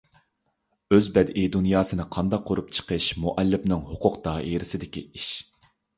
ئۆز 0.95 1.09
بەدىئىي 1.17 1.49
دۇنياسىنى 1.55 2.07
قانداق 2.15 2.47
قۇرۇپ 2.51 2.73
چىقىش 2.79 3.11
مۇئەللىپنىڭ 3.27 3.85
ھوقۇق 3.91 4.19
دائىرىسىدىكى 4.29 5.05
ئىش. 5.21 5.29